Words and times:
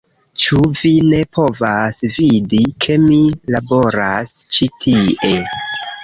Ĉu 0.43 0.59
vi 0.79 0.89
ne 1.09 1.17
povas 1.37 1.99
vidi, 2.15 2.61
ke 2.85 2.95
mi 3.03 3.19
laboras 3.55 4.33
ĉi 4.57 4.69
tie 4.87 5.45